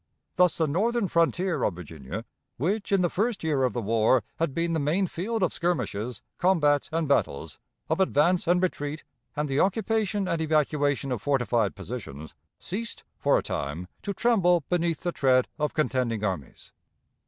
Thus 0.35 0.57
the 0.57 0.67
northern 0.67 1.07
frontier 1.07 1.61
of 1.61 1.75
Virginia, 1.75 2.25
which, 2.57 2.91
in 2.91 3.03
the 3.03 3.07
first 3.09 3.43
year 3.43 3.61
of 3.61 3.73
the 3.73 3.83
war, 3.83 4.23
had 4.37 4.51
been 4.51 4.73
the 4.73 4.79
main 4.79 5.05
field 5.05 5.43
of 5.43 5.53
skirmishes, 5.53 6.23
combats, 6.39 6.89
and 6.91 7.07
battles, 7.07 7.59
of 7.87 7.99
advance 7.99 8.47
and 8.47 8.63
retreat, 8.63 9.03
and 9.35 9.47
the 9.47 9.59
occupation 9.59 10.27
and 10.27 10.41
evacuation 10.41 11.11
of 11.11 11.21
fortified 11.21 11.75
positions, 11.75 12.33
ceased 12.59 13.03
for 13.19 13.37
a 13.37 13.43
time 13.43 13.87
to 14.01 14.11
tremble 14.11 14.63
beneath 14.69 15.01
the 15.01 15.11
tread 15.11 15.47
of 15.59 15.75
contending 15.75 16.23
armies. 16.23 16.71